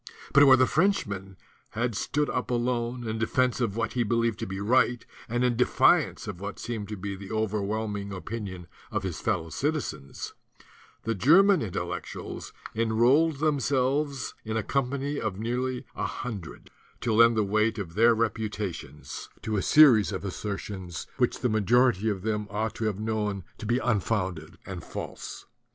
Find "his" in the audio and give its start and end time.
9.03-9.21